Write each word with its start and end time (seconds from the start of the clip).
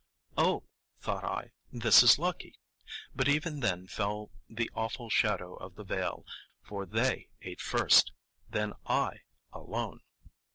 "Oh," 0.35 0.63
thought 0.99 1.23
I, 1.23 1.51
"this 1.71 2.01
is 2.01 2.17
lucky"; 2.17 2.55
but 3.15 3.27
even 3.27 3.59
then 3.59 3.85
fell 3.85 4.31
the 4.49 4.67
awful 4.73 5.11
shadow 5.11 5.53
of 5.53 5.75
the 5.75 5.83
Veil, 5.83 6.25
for 6.63 6.87
they 6.87 7.29
ate 7.43 7.61
first, 7.61 8.11
then 8.49 8.73
I—alone. 8.87 9.99